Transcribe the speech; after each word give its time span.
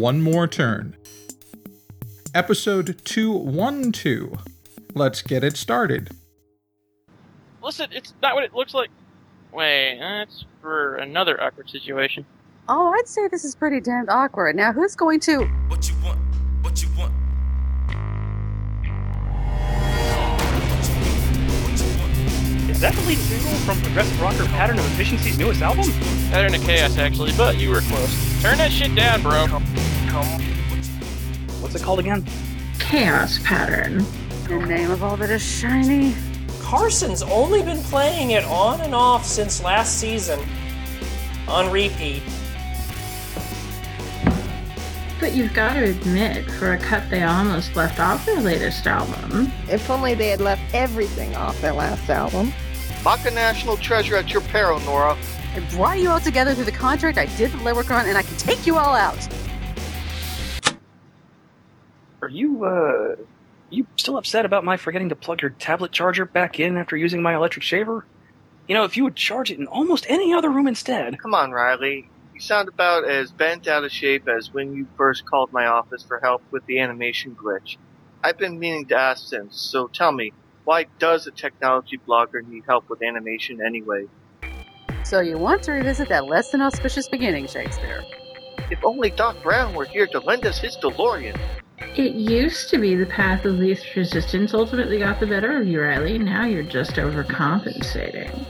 one 0.00 0.22
more 0.22 0.48
turn. 0.48 0.96
Episode 2.34 2.98
212. 3.04 4.42
Let's 4.94 5.20
get 5.20 5.44
it 5.44 5.58
started. 5.58 6.08
Listen, 7.62 7.90
it's 7.92 8.14
not 8.22 8.34
what 8.34 8.44
it 8.44 8.54
looks 8.54 8.72
like. 8.72 8.88
Wait, 9.52 9.98
that's 10.00 10.46
for 10.62 10.96
another 10.96 11.40
awkward 11.42 11.68
situation. 11.68 12.24
Oh, 12.66 12.88
I'd 12.88 13.08
say 13.08 13.28
this 13.28 13.44
is 13.44 13.54
pretty 13.54 13.80
damned 13.80 14.08
awkward. 14.08 14.56
Now, 14.56 14.72
who's 14.72 14.96
going 14.96 15.20
to. 15.20 15.44
What 15.68 15.86
you 15.88 15.94
want? 16.02 16.18
What 16.62 16.82
you 16.82 16.88
want? 16.96 17.12
Is 22.70 22.80
that 22.80 22.94
the 22.94 23.02
lead 23.02 23.18
single 23.18 23.52
from 23.66 23.78
progressive 23.82 24.18
rocker 24.22 24.46
Pattern 24.46 24.78
of 24.78 24.86
Efficiency's 24.94 25.36
newest 25.38 25.60
album? 25.60 25.84
Pattern 26.30 26.54
of 26.54 26.62
chaos, 26.62 26.96
actually, 26.96 27.32
but 27.36 27.58
you 27.58 27.68
were 27.68 27.82
close. 27.82 28.40
Turn 28.40 28.56
that 28.56 28.72
shit 28.72 28.94
down, 28.94 29.20
bro. 29.20 29.46
What's 31.60 31.74
it 31.74 31.82
called 31.82 32.00
again? 32.00 32.24
Chaos 32.78 33.38
pattern. 33.44 34.04
The 34.48 34.58
name 34.58 34.90
of 34.90 35.04
all 35.04 35.16
that 35.16 35.30
is 35.30 35.42
shiny. 35.42 36.14
Carson's 36.60 37.22
only 37.22 37.62
been 37.62 37.82
playing 37.84 38.32
it 38.32 38.44
on 38.44 38.80
and 38.80 38.94
off 38.94 39.24
since 39.24 39.62
last 39.62 39.98
season. 39.98 40.40
On 41.46 41.70
repeat. 41.70 42.22
But 45.20 45.32
you've 45.32 45.54
got 45.54 45.74
to 45.74 45.90
admit, 45.90 46.50
for 46.50 46.72
a 46.72 46.78
cut 46.78 47.08
they 47.10 47.22
almost 47.22 47.76
left 47.76 48.00
off 48.00 48.24
their 48.26 48.40
latest 48.40 48.86
album. 48.86 49.52
If 49.68 49.90
only 49.90 50.14
they 50.14 50.30
had 50.30 50.40
left 50.40 50.62
everything 50.74 51.36
off 51.36 51.60
their 51.60 51.74
last 51.74 52.08
album. 52.08 52.52
Mock 53.04 53.24
a 53.26 53.30
national 53.30 53.76
treasure 53.76 54.16
at 54.16 54.32
your 54.32 54.42
peril, 54.42 54.80
Nora. 54.80 55.16
I 55.54 55.60
brought 55.72 55.98
you 55.98 56.08
all 56.08 56.20
together 56.20 56.54
through 56.54 56.64
the 56.64 56.72
contract 56.72 57.18
I 57.18 57.26
did 57.36 57.52
with 57.52 57.62
Leprechaun, 57.62 58.06
and 58.06 58.16
I 58.16 58.22
can 58.22 58.36
take 58.36 58.66
you 58.66 58.76
all 58.76 58.94
out. 58.94 59.28
Are 62.30 62.32
you, 62.32 62.64
uh, 62.64 63.16
you 63.70 63.88
still 63.96 64.16
upset 64.16 64.44
about 64.44 64.62
my 64.62 64.76
forgetting 64.76 65.08
to 65.08 65.16
plug 65.16 65.42
your 65.42 65.50
tablet 65.50 65.90
charger 65.90 66.24
back 66.24 66.60
in 66.60 66.76
after 66.76 66.96
using 66.96 67.22
my 67.22 67.34
electric 67.34 67.64
shaver? 67.64 68.06
You 68.68 68.76
know, 68.76 68.84
if 68.84 68.96
you 68.96 69.02
would 69.02 69.16
charge 69.16 69.50
it 69.50 69.58
in 69.58 69.66
almost 69.66 70.06
any 70.08 70.32
other 70.32 70.48
room 70.48 70.68
instead. 70.68 71.18
Come 71.20 71.34
on, 71.34 71.50
Riley. 71.50 72.08
You 72.32 72.40
sound 72.40 72.68
about 72.68 73.04
as 73.04 73.32
bent 73.32 73.66
out 73.66 73.82
of 73.82 73.90
shape 73.90 74.28
as 74.28 74.50
when 74.52 74.72
you 74.72 74.86
first 74.96 75.24
called 75.28 75.50
my 75.52 75.66
office 75.66 76.04
for 76.06 76.20
help 76.22 76.42
with 76.52 76.64
the 76.66 76.78
animation 76.78 77.34
glitch. 77.34 77.78
I've 78.22 78.38
been 78.38 78.60
meaning 78.60 78.86
to 78.90 78.96
ask 78.96 79.26
since, 79.26 79.68
so 79.72 79.90
tell 79.92 80.12
me, 80.12 80.32
why 80.62 80.86
does 81.00 81.26
a 81.26 81.32
technology 81.32 81.98
blogger 82.08 82.46
need 82.46 82.62
help 82.68 82.84
with 82.88 83.02
animation 83.02 83.58
anyway? 83.60 84.04
So 85.02 85.18
you 85.18 85.36
want 85.36 85.64
to 85.64 85.72
revisit 85.72 86.08
that 86.10 86.26
less 86.26 86.52
than 86.52 86.62
auspicious 86.62 87.08
beginning, 87.08 87.48
Shakespeare? 87.48 88.04
If 88.70 88.84
only 88.84 89.10
Doc 89.10 89.42
Brown 89.42 89.74
were 89.74 89.86
here 89.86 90.06
to 90.06 90.20
lend 90.20 90.46
us 90.46 90.60
his 90.60 90.76
DeLorean. 90.76 91.36
It 91.96 92.14
used 92.14 92.70
to 92.70 92.78
be 92.78 92.94
the 92.94 93.06
path 93.06 93.44
of 93.44 93.54
least 93.54 93.96
resistance 93.96 94.54
ultimately 94.54 94.98
got 94.98 95.20
the 95.20 95.26
better 95.26 95.58
of 95.58 95.66
you, 95.66 95.82
Riley. 95.82 96.18
Now 96.18 96.44
you're 96.44 96.62
just 96.62 96.92
overcompensating. 96.92 98.46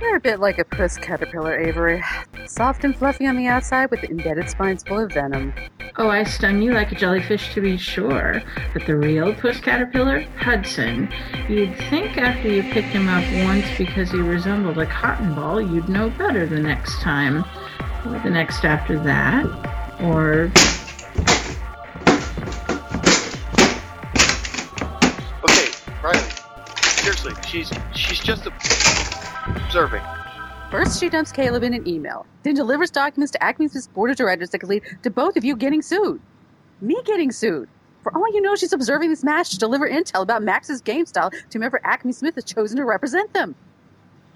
You're 0.00 0.16
a 0.16 0.20
bit 0.20 0.38
like 0.38 0.58
a 0.58 0.64
puss 0.64 0.98
caterpillar, 0.98 1.58
Avery. 1.58 2.02
Soft 2.46 2.84
and 2.84 2.94
fluffy 2.94 3.26
on 3.26 3.36
the 3.36 3.46
outside 3.46 3.90
with 3.90 4.04
embedded 4.04 4.50
spines 4.50 4.82
full 4.82 4.98
of 4.98 5.12
venom. 5.12 5.54
Oh, 5.96 6.10
I 6.10 6.24
stung 6.24 6.60
you 6.60 6.72
like 6.72 6.92
a 6.92 6.94
jellyfish 6.94 7.54
to 7.54 7.60
be 7.60 7.78
sure. 7.78 8.42
But 8.72 8.84
the 8.84 8.96
real 8.96 9.32
puss 9.34 9.60
caterpillar? 9.60 10.20
Hudson. 10.38 11.08
You'd 11.48 11.74
think 11.88 12.18
after 12.18 12.50
you 12.50 12.62
picked 12.64 12.88
him 12.88 13.08
up 13.08 13.24
once 13.46 13.64
because 13.78 14.10
he 14.10 14.18
resembled 14.18 14.78
a 14.78 14.86
cotton 14.86 15.34
ball, 15.34 15.60
you'd 15.60 15.88
know 15.88 16.10
better 16.10 16.46
the 16.46 16.60
next 16.60 17.00
time. 17.00 17.44
Or 18.04 18.18
the 18.22 18.30
next 18.30 18.64
after 18.64 18.98
that. 19.04 19.46
Or 20.02 20.52
she's 27.54 27.72
she's 27.94 28.20
just 28.20 28.46
observing. 28.46 30.02
First, 30.70 30.98
she 30.98 31.08
dumps 31.08 31.30
Caleb 31.30 31.62
in 31.62 31.72
an 31.72 31.86
email, 31.86 32.26
then 32.42 32.54
delivers 32.54 32.90
documents 32.90 33.30
to 33.32 33.42
Acme's 33.42 33.86
board 33.88 34.10
of 34.10 34.16
directors 34.16 34.50
that 34.50 34.58
could 34.58 34.68
lead 34.68 34.82
to 35.02 35.10
both 35.10 35.36
of 35.36 35.44
you 35.44 35.54
getting 35.54 35.82
sued. 35.82 36.20
Me 36.80 37.00
getting 37.04 37.30
sued. 37.30 37.68
For 38.02 38.14
all 38.14 38.26
you 38.34 38.40
know, 38.40 38.56
she's 38.56 38.72
observing 38.72 39.10
this 39.10 39.22
match 39.22 39.50
to 39.50 39.58
deliver 39.58 39.88
intel 39.88 40.22
about 40.22 40.42
Max's 40.42 40.80
game 40.80 41.06
style 41.06 41.30
to 41.30 41.58
whoever 41.58 41.80
Acme 41.84 42.12
Smith 42.12 42.34
has 42.34 42.44
chosen 42.44 42.76
to 42.78 42.84
represent 42.84 43.32
them. 43.32 43.54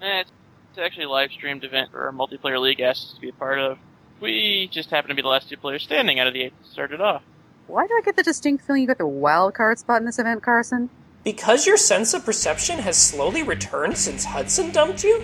Eh, 0.01 0.21
it's, 0.21 0.31
it's 0.71 0.79
actually 0.79 1.03
a 1.03 1.09
live 1.09 1.31
streamed 1.31 1.63
event 1.63 1.91
for 1.91 2.05
our 2.05 2.13
multiplayer 2.13 2.59
league 2.59 2.79
asks 2.79 3.09
us 3.09 3.13
to 3.15 3.21
be 3.21 3.29
a 3.29 3.33
part 3.33 3.59
of. 3.59 3.77
We 4.21 4.69
just 4.71 4.89
happen 4.89 5.09
to 5.09 5.15
be 5.15 5.21
the 5.21 5.27
last 5.27 5.49
two 5.49 5.57
players 5.57 5.83
standing 5.83 6.19
out 6.19 6.27
of 6.27 6.33
the 6.33 6.43
eight 6.43 6.53
that 6.57 6.71
started 6.71 7.01
off. 7.01 7.21
Why 7.67 7.85
do 7.85 7.93
I 7.93 8.01
get 8.03 8.15
the 8.15 8.23
distinct 8.23 8.65
feeling 8.65 8.81
you 8.81 8.87
got 8.87 8.97
the 8.97 9.05
wild 9.05 9.53
card 9.53 9.77
spot 9.77 9.99
in 10.01 10.05
this 10.05 10.19
event, 10.19 10.41
Carson? 10.41 10.89
Because 11.23 11.65
your 11.67 11.77
sense 11.77 12.13
of 12.13 12.23
perception 12.23 12.79
has 12.79 12.97
slowly 12.97 13.43
returned 13.43 13.97
since 13.97 14.23
Hudson 14.23 14.71
dumped 14.71 15.03
you? 15.03 15.21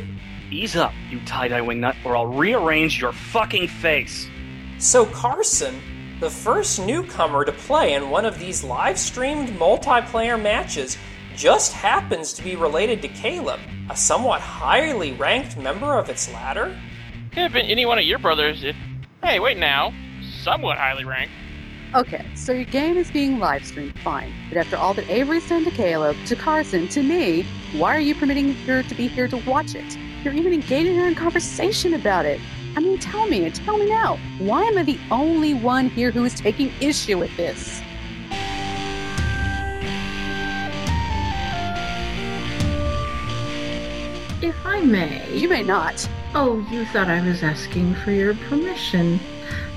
Ease 0.51 0.75
up, 0.75 0.93
you 1.09 1.19
tie-dye 1.25 1.61
wingnut, 1.61 1.95
or 2.05 2.17
I'll 2.17 2.27
rearrange 2.27 2.99
your 2.99 3.13
fucking 3.13 3.67
face. 3.67 4.27
So 4.77 5.05
Carson, 5.05 5.79
the 6.19 6.29
first 6.29 6.85
newcomer 6.85 7.45
to 7.45 7.51
play 7.51 7.93
in 7.93 8.09
one 8.09 8.25
of 8.25 8.37
these 8.37 8.63
live 8.63 8.99
streamed 8.99 9.49
multiplayer 9.49 10.41
matches, 10.41 10.97
just 11.35 11.71
happens 11.71 12.33
to 12.33 12.43
be 12.43 12.55
related 12.55 13.01
to 13.01 13.07
Caleb, 13.07 13.59
a 13.89 13.95
somewhat 13.95 14.41
highly 14.41 15.13
ranked 15.13 15.57
member 15.57 15.97
of 15.97 16.09
its 16.09 16.31
ladder? 16.31 16.77
Could 17.31 17.43
have 17.43 17.53
been 17.53 17.65
any 17.65 17.85
one 17.85 17.99
of 17.99 18.05
your 18.05 18.19
brothers 18.19 18.63
if. 18.63 18.75
Hey, 19.23 19.39
wait 19.39 19.57
now. 19.57 19.93
Somewhat 20.43 20.77
highly 20.77 21.05
ranked. 21.05 21.33
Okay, 21.95 22.25
so 22.35 22.51
your 22.51 22.65
game 22.65 22.97
is 22.97 23.09
being 23.09 23.39
live 23.39 23.65
streamed, 23.65 23.97
fine. 23.99 24.33
But 24.49 24.57
after 24.57 24.75
all 24.75 24.93
that 24.95 25.09
Avery's 25.09 25.47
done 25.47 25.63
to 25.63 25.71
Caleb, 25.71 26.17
to 26.25 26.35
Carson, 26.35 26.89
to 26.89 27.01
me, 27.01 27.43
why 27.71 27.95
are 27.95 28.01
you 28.01 28.13
permitting 28.13 28.53
her 28.53 28.83
to 28.83 28.95
be 28.95 29.07
here 29.07 29.29
to 29.29 29.37
watch 29.37 29.75
it? 29.75 29.97
You're 30.21 30.33
even 30.33 30.51
engaging 30.51 30.97
her 30.97 31.07
in 31.07 31.15
conversation 31.15 31.93
about 31.93 32.25
it. 32.25 32.41
I 32.75 32.81
mean, 32.81 32.99
tell 32.99 33.27
me, 33.27 33.49
tell 33.49 33.77
me 33.77 33.85
now, 33.87 34.17
why 34.39 34.63
am 34.63 34.77
I 34.77 34.83
the 34.83 34.99
only 35.09 35.53
one 35.53 35.87
here 35.87 36.11
who 36.11 36.25
is 36.25 36.33
taking 36.33 36.69
issue 36.81 37.17
with 37.17 37.33
this? 37.37 37.81
if 44.41 44.65
I 44.65 44.81
may. 44.81 45.33
You 45.33 45.47
may 45.47 45.63
not. 45.63 46.07
Oh, 46.35 46.59
you 46.69 46.85
thought 46.87 47.07
I 47.07 47.25
was 47.25 47.41
asking 47.41 47.95
for 47.95 48.11
your 48.11 48.35
permission. 48.49 49.17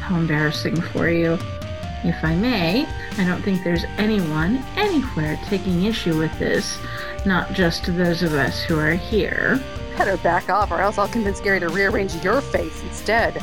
How 0.01 0.17
embarrassing 0.17 0.81
for 0.81 1.09
you. 1.09 1.39
If 2.05 2.23
I 2.25 2.37
may, 2.37 2.87
I 3.19 3.25
don't 3.25 3.43
think 3.43 3.65
there's 3.65 3.85
anyone, 3.97 4.65
anywhere, 4.77 5.39
taking 5.47 5.85
issue 5.85 6.17
with 6.17 6.37
this. 6.39 6.79
Not 7.27 7.53
just 7.53 7.87
those 7.97 8.23
of 8.23 8.35
us 8.35 8.63
who 8.63 8.79
are 8.79 8.93
here. 8.93 9.61
Better 9.97 10.17
back 10.19 10.49
off, 10.49 10.71
or 10.71 10.81
else 10.81 10.97
I'll 10.97 11.09
convince 11.09 11.41
Gary 11.41 11.59
to 11.59 11.69
rearrange 11.69 12.15
your 12.23 12.41
face 12.41 12.83
instead. 12.83 13.35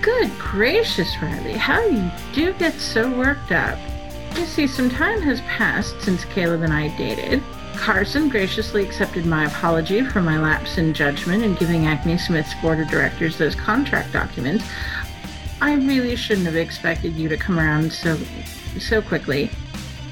Good 0.00 0.30
gracious, 0.38 1.14
Riley, 1.20 1.52
how 1.52 1.84
you 1.84 2.10
do 2.32 2.54
get 2.54 2.74
so 2.74 3.10
worked 3.16 3.52
up. 3.52 3.78
You 4.36 4.46
see, 4.46 4.66
some 4.66 4.88
time 4.88 5.20
has 5.20 5.42
passed 5.42 6.00
since 6.00 6.24
Caleb 6.24 6.62
and 6.62 6.72
I 6.72 6.88
dated. 6.96 7.42
Carson 7.82 8.28
graciously 8.28 8.84
accepted 8.84 9.26
my 9.26 9.44
apology 9.44 10.04
for 10.04 10.22
my 10.22 10.38
lapse 10.38 10.78
in 10.78 10.94
judgment 10.94 11.42
in 11.42 11.56
giving 11.56 11.86
Acme 11.86 12.16
Smith's 12.16 12.54
board 12.62 12.78
of 12.78 12.86
directors 12.86 13.36
those 13.36 13.56
contract 13.56 14.12
documents. 14.12 14.64
I 15.60 15.74
really 15.74 16.14
shouldn't 16.14 16.46
have 16.46 16.54
expected 16.54 17.14
you 17.14 17.28
to 17.28 17.36
come 17.36 17.58
around 17.58 17.92
so 17.92 18.16
so 18.78 19.02
quickly. 19.02 19.50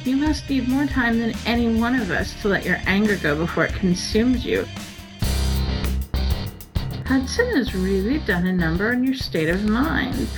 You 0.05 0.17
must 0.17 0.51
need 0.51 0.67
more 0.67 0.87
time 0.87 1.21
than 1.21 1.33
any 1.47 1.73
one 1.73 1.95
of 1.95 2.11
us 2.11 2.35
to 2.43 2.49
let 2.49 2.65
your 2.65 2.79
anger 2.87 3.15
go 3.15 3.37
before 3.37 3.67
it 3.67 3.75
consumes 3.75 4.45
you. 4.45 4.67
Hudson 7.07 7.55
has 7.55 7.73
really 7.73 8.19
done 8.19 8.49
a 8.49 8.53
number 8.53 8.91
on 8.91 9.05
your 9.05 9.15
state 9.15 9.49
of 9.49 9.63
mind. 9.63 10.29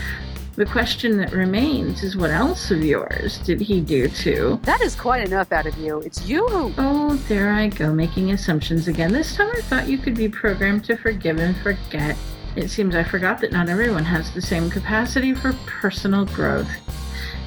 The 0.54 0.66
question 0.66 1.16
that 1.16 1.32
remains 1.32 2.02
is 2.02 2.14
what 2.14 2.30
else 2.30 2.70
of 2.70 2.84
yours 2.84 3.38
did 3.38 3.58
he 3.58 3.80
do 3.80 4.06
to? 4.08 4.60
That 4.64 4.82
is 4.82 4.94
quite 4.94 5.26
enough 5.26 5.50
out 5.50 5.64
of 5.64 5.78
you. 5.78 6.00
It's 6.00 6.26
you 6.28 6.46
who. 6.46 6.74
Oh, 6.76 7.16
there 7.26 7.54
I 7.54 7.68
go, 7.68 7.94
making 7.94 8.32
assumptions 8.32 8.86
again. 8.86 9.14
This 9.14 9.34
time 9.34 9.50
I 9.56 9.62
thought 9.62 9.88
you 9.88 9.96
could 9.96 10.14
be 10.14 10.28
programmed 10.28 10.84
to 10.84 10.96
forgive 10.96 11.38
and 11.38 11.56
forget. 11.56 12.18
It 12.54 12.68
seems 12.68 12.94
I 12.94 13.02
forgot 13.02 13.40
that 13.40 13.50
not 13.50 13.70
everyone 13.70 14.04
has 14.04 14.30
the 14.30 14.42
same 14.42 14.68
capacity 14.68 15.32
for 15.32 15.54
personal 15.64 16.26
growth. 16.26 16.68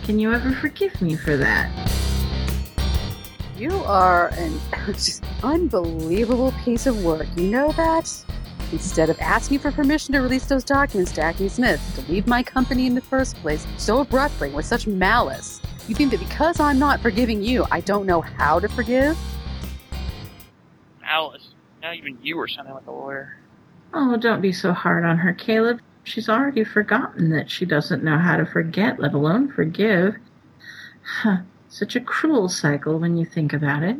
Can 0.03 0.17
you 0.17 0.33
ever 0.33 0.51
forgive 0.53 0.99
me 0.99 1.15
for 1.15 1.37
that? 1.37 1.69
You 3.55 3.71
are 3.83 4.29
an 4.29 4.59
unbelievable 5.43 6.55
piece 6.63 6.87
of 6.87 7.05
work. 7.05 7.27
You 7.35 7.51
know 7.51 7.71
that? 7.73 8.11
Instead 8.75 9.09
of 9.09 9.17
asking 9.21 9.57
for 9.57 9.71
permission 9.71 10.11
to 10.11 10.19
release 10.19 10.47
those 10.47 10.65
documents 10.65 11.13
to 11.13 11.21
Acme 11.21 11.47
Smith 11.47 11.81
to 11.95 12.11
leave 12.11 12.27
my 12.27 12.43
company 12.43 12.87
in 12.87 12.93
the 12.93 12.99
first 12.99 13.37
place 13.37 13.65
so 13.77 14.01
abruptly 14.01 14.49
with 14.49 14.65
such 14.65 14.85
malice, 14.85 15.61
you 15.87 15.95
think 15.95 16.11
that 16.11 16.19
because 16.19 16.59
I'm 16.59 16.77
not 16.77 16.99
forgiving 16.99 17.41
you, 17.41 17.65
I 17.71 17.79
don't 17.79 18.05
know 18.05 18.19
how 18.19 18.59
to 18.59 18.67
forgive? 18.67 19.17
Alice. 21.05 21.53
Now 21.81 21.93
even 21.93 22.17
you 22.21 22.37
are 22.37 22.49
sounding 22.49 22.73
like 22.73 22.85
a 22.85 22.91
lawyer. 22.91 23.37
Oh, 23.93 24.17
don't 24.17 24.41
be 24.41 24.51
so 24.51 24.73
hard 24.73 25.05
on 25.05 25.19
her, 25.19 25.31
Caleb. 25.31 25.79
She's 26.03 26.27
already 26.27 26.65
forgotten 26.65 27.29
that 27.29 27.49
she 27.49 27.65
doesn't 27.65 28.03
know 28.03 28.17
how 28.17 28.35
to 28.35 28.45
forget, 28.45 28.99
let 28.99 29.13
alone 29.13 29.49
forgive. 29.53 30.17
Huh, 31.01 31.37
such 31.69 31.95
a 31.95 32.01
cruel 32.01 32.49
cycle 32.49 32.99
when 32.99 33.15
you 33.15 33.25
think 33.25 33.53
about 33.53 33.83
it. 33.83 33.95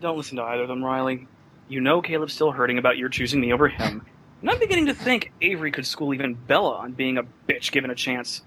Don't 0.00 0.16
listen 0.16 0.38
to 0.38 0.42
either 0.42 0.62
of 0.62 0.68
them, 0.68 0.82
Riley. 0.82 1.28
You 1.68 1.80
know 1.80 2.00
Caleb's 2.00 2.32
still 2.32 2.52
hurting 2.52 2.78
about 2.78 2.96
your 2.96 3.08
choosing 3.08 3.40
me 3.40 3.52
over 3.52 3.68
him. 3.68 4.06
And 4.40 4.50
I'm 4.50 4.58
beginning 4.58 4.86
to 4.86 4.94
think 4.94 5.32
Avery 5.40 5.72
could 5.72 5.86
school 5.86 6.14
even 6.14 6.34
Bella 6.34 6.76
on 6.76 6.92
being 6.92 7.18
a 7.18 7.24
bitch 7.48 7.72
given 7.72 7.90
a 7.90 7.94
chance. 7.94 8.42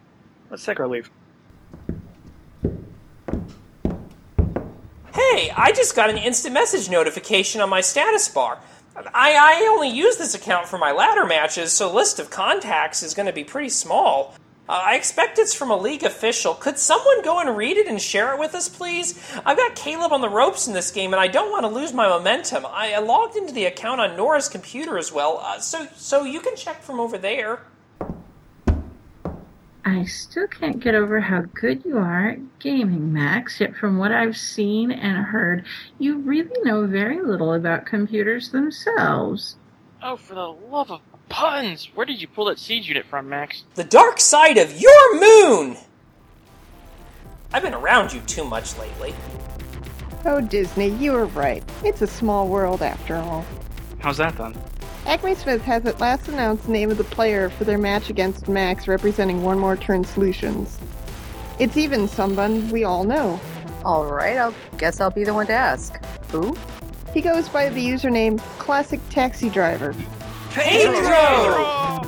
Let's 0.49 0.63
take 0.63 0.79
our 0.79 0.87
leave. 0.87 1.09
Hey, 5.13 5.51
I 5.55 5.73
just 5.75 5.95
got 5.95 6.09
an 6.09 6.17
instant 6.17 6.53
message 6.53 6.89
notification 6.89 7.59
on 7.59 7.69
my 7.69 7.81
status 7.81 8.29
bar. 8.29 8.59
I, 8.95 9.35
I 9.35 9.67
only 9.71 9.89
use 9.89 10.17
this 10.17 10.33
account 10.33 10.67
for 10.67 10.77
my 10.77 10.91
ladder 10.91 11.25
matches, 11.25 11.71
so 11.71 11.93
list 11.93 12.19
of 12.19 12.29
contacts 12.29 13.03
is 13.03 13.13
going 13.13 13.25
to 13.25 13.33
be 13.33 13.43
pretty 13.43 13.69
small. 13.69 14.33
Uh, 14.69 14.83
I 14.85 14.95
expect 14.97 15.39
it's 15.39 15.55
from 15.55 15.71
a 15.71 15.75
league 15.75 16.03
official. 16.03 16.53
Could 16.53 16.77
someone 16.77 17.23
go 17.23 17.39
and 17.39 17.57
read 17.57 17.75
it 17.75 17.87
and 17.87 17.99
share 17.99 18.35
it 18.35 18.39
with 18.39 18.53
us, 18.53 18.69
please? 18.69 19.19
I've 19.43 19.57
got 19.57 19.75
Caleb 19.75 20.13
on 20.13 20.21
the 20.21 20.29
ropes 20.29 20.67
in 20.67 20.75
this 20.75 20.91
game, 20.91 21.11
and 21.11 21.19
I 21.19 21.27
don't 21.27 21.51
want 21.51 21.63
to 21.63 21.67
lose 21.67 21.91
my 21.91 22.07
momentum. 22.07 22.67
I, 22.67 22.93
I 22.93 22.99
logged 22.99 23.35
into 23.35 23.51
the 23.51 23.65
account 23.65 23.99
on 23.99 24.15
Nora's 24.15 24.47
computer 24.47 24.99
as 24.99 25.11
well, 25.11 25.39
uh, 25.43 25.57
so 25.57 25.87
so 25.95 26.23
you 26.23 26.39
can 26.39 26.55
check 26.55 26.83
from 26.83 26.99
over 26.99 27.17
there. 27.17 27.63
I 29.85 30.03
still 30.05 30.45
can't 30.45 30.79
get 30.79 30.93
over 30.93 31.19
how 31.19 31.45
good 31.55 31.83
you 31.83 31.97
are 31.97 32.29
at 32.29 32.59
gaming, 32.59 33.11
Max, 33.11 33.59
yet 33.59 33.75
from 33.75 33.97
what 33.97 34.11
I've 34.11 34.37
seen 34.37 34.91
and 34.91 35.25
heard, 35.25 35.65
you 35.97 36.19
really 36.19 36.61
know 36.61 36.85
very 36.85 37.19
little 37.23 37.53
about 37.53 37.87
computers 37.87 38.51
themselves. 38.51 39.55
Oh, 40.03 40.15
for 40.15 40.35
the 40.35 40.47
love 40.47 40.91
of 40.91 41.01
puns! 41.29 41.89
Where 41.95 42.05
did 42.05 42.21
you 42.21 42.27
pull 42.27 42.45
that 42.45 42.59
siege 42.59 42.87
unit 42.87 43.05
from, 43.05 43.29
Max? 43.29 43.63
The 43.75 43.83
dark 43.83 44.19
side 44.19 44.57
of 44.57 44.79
your 44.79 45.19
moon! 45.19 45.77
I've 47.53 47.63
been 47.63 47.73
around 47.73 48.13
you 48.13 48.19
too 48.21 48.43
much 48.43 48.77
lately. 48.77 49.15
Oh, 50.25 50.41
Disney, 50.41 50.89
you 50.89 51.13
were 51.13 51.25
right. 51.27 51.63
It's 51.83 52.01
a 52.01 52.07
small 52.07 52.47
world 52.47 52.81
after 52.81 53.15
all. 53.15 53.45
How's 53.99 54.17
that 54.17 54.37
then? 54.37 54.55
Acme 55.05 55.33
Smith 55.33 55.61
has 55.63 55.85
at 55.85 55.99
last 55.99 56.27
announced 56.27 56.65
the 56.65 56.71
name 56.71 56.91
of 56.91 56.97
the 56.97 57.03
player 57.05 57.49
for 57.49 57.63
their 57.63 57.77
match 57.77 58.09
against 58.09 58.47
Max 58.47 58.87
representing 58.87 59.41
One 59.41 59.57
More 59.57 59.77
Turn 59.77 60.03
Solutions. 60.03 60.77
It's 61.57 61.77
even 61.77 62.07
someone 62.07 62.69
we 62.69 62.83
all 62.83 63.03
know. 63.03 63.39
All 63.83 64.05
right, 64.05 64.37
I'll 64.37 64.53
guess 64.77 64.99
I'll 64.99 65.09
be 65.09 65.23
the 65.23 65.33
one 65.33 65.47
to 65.47 65.53
ask. 65.53 66.03
Who? 66.31 66.55
He 67.13 67.21
goes 67.21 67.49
by 67.49 67.69
the 67.69 67.83
username 67.83 68.39
Classic 68.59 68.99
Taxi 69.09 69.49
Driver. 69.49 69.95
Pedro! 70.59 72.01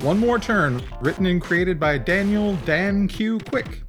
One 0.00 0.18
More 0.18 0.38
Turn, 0.38 0.82
written 1.00 1.26
and 1.26 1.42
created 1.42 1.78
by 1.78 1.98
Daniel 1.98 2.56
Dan 2.64 3.06
Q. 3.06 3.38
Quick. 3.40 3.82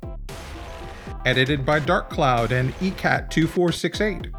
Edited 1.26 1.66
by 1.66 1.80
Dark 1.80 2.10
Cloud 2.10 2.52
and 2.52 2.72
E 2.82 2.92
ECAT2468. 2.92 4.34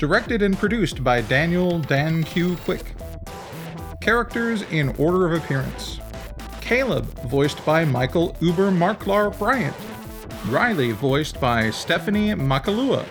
Directed 0.00 0.42
and 0.42 0.58
produced 0.58 1.04
by 1.04 1.20
Daniel 1.20 1.78
Dan 1.78 2.24
Q. 2.24 2.56
Quick. 2.56 2.94
Characters 4.00 4.62
in 4.72 4.88
order 4.96 5.26
of 5.26 5.40
appearance 5.40 6.00
Caleb, 6.70 7.06
voiced 7.28 7.66
by 7.66 7.84
Michael 7.84 8.36
Uber 8.38 8.70
Marklar 8.70 9.36
Bryant. 9.36 9.74
Riley, 10.46 10.92
voiced 10.92 11.40
by 11.40 11.68
Stephanie 11.70 12.28
Makalua. 12.28 13.04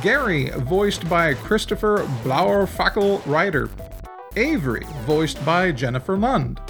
Gary, 0.00 0.48
voiced 0.56 1.06
by 1.06 1.34
Christopher 1.34 1.98
Blauerfackel 2.24 3.20
Ryder. 3.26 3.68
Avery, 4.36 4.86
voiced 5.04 5.44
by 5.44 5.70
Jennifer 5.70 6.16
Lund. 6.16 6.62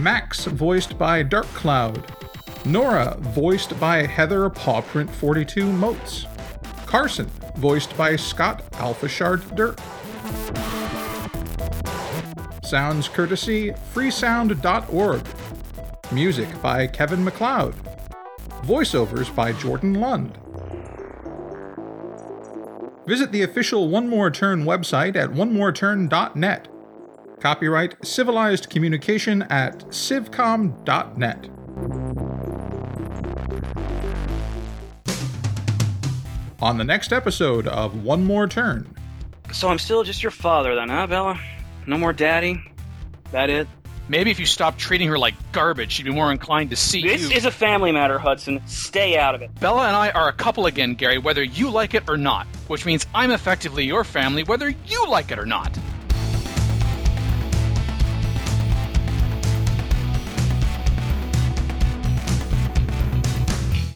Max, 0.00 0.46
voiced 0.46 0.98
by 0.98 1.22
Dark 1.22 1.46
Cloud. 1.54 2.04
Nora, 2.64 3.16
voiced 3.20 3.78
by 3.78 4.06
Heather 4.06 4.50
Pawprint42 4.50 5.72
Motes. 5.72 6.26
Carson, 6.84 7.30
voiced 7.58 7.96
by 7.96 8.16
Scott 8.16 8.68
Alphashard 8.72 9.54
Dirt. 9.54 9.80
Sounds 12.64 13.06
courtesy 13.08 13.70
freesound.org. 13.94 15.24
Music 16.14 16.48
by 16.62 16.86
Kevin 16.86 17.24
MacLeod. 17.24 17.74
Voiceovers 18.62 19.34
by 19.34 19.52
Jordan 19.52 19.94
Lund. 19.94 20.38
Visit 23.06 23.32
the 23.32 23.42
official 23.42 23.88
One 23.88 24.08
More 24.08 24.30
Turn 24.30 24.64
website 24.64 25.16
at 25.16 25.30
onemoreturn.net. 25.30 26.68
Copyright 27.40 28.06
Civilized 28.06 28.70
Communication 28.70 29.42
at 29.42 29.80
civcom.net. 29.88 31.50
On 36.62 36.78
the 36.78 36.84
next 36.84 37.12
episode 37.12 37.66
of 37.66 38.04
One 38.04 38.24
More 38.24 38.46
Turn, 38.46 38.96
So 39.52 39.68
I'm 39.68 39.78
still 39.78 40.02
just 40.04 40.22
your 40.22 40.30
father 40.30 40.74
then, 40.74 40.88
huh, 40.88 41.06
Bella? 41.06 41.38
No 41.86 41.98
more 41.98 42.12
daddy? 42.12 42.62
That 43.32 43.50
it? 43.50 43.68
Maybe 44.08 44.30
if 44.30 44.38
you 44.38 44.46
stopped 44.46 44.78
treating 44.78 45.08
her 45.08 45.18
like 45.18 45.34
garbage, 45.52 45.92
she'd 45.92 46.02
be 46.04 46.10
more 46.12 46.30
inclined 46.30 46.70
to 46.70 46.76
see 46.76 47.02
This 47.02 47.22
you. 47.30 47.36
is 47.36 47.44
a 47.46 47.50
family 47.50 47.90
matter, 47.90 48.18
Hudson. 48.18 48.60
Stay 48.66 49.16
out 49.16 49.34
of 49.34 49.40
it. 49.42 49.54
Bella 49.60 49.86
and 49.86 49.96
I 49.96 50.10
are 50.10 50.28
a 50.28 50.32
couple 50.32 50.66
again, 50.66 50.94
Gary, 50.94 51.18
whether 51.18 51.42
you 51.42 51.70
like 51.70 51.94
it 51.94 52.04
or 52.08 52.16
not, 52.16 52.46
which 52.68 52.84
means 52.84 53.06
I'm 53.14 53.30
effectively 53.30 53.84
your 53.84 54.04
family 54.04 54.42
whether 54.42 54.68
you 54.68 55.08
like 55.08 55.30
it 55.30 55.38
or 55.38 55.46
not. 55.46 55.76